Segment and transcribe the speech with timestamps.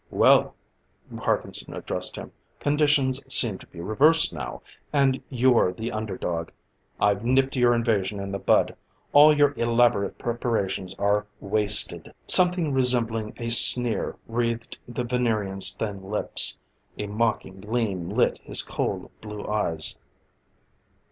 [0.09, 0.55] "Well,"
[1.15, 6.49] Parkinson addressed him, "conditions seem to be reversed now, and you're the underdog.
[6.99, 8.75] I've nipped your invasion in the bud.
[9.13, 16.57] All your elaborate preparations are wasted." Something resembling a sneer wreathed the Venerian's thin lips;
[16.97, 19.95] a mocking gleam lit his cold, blue eyes.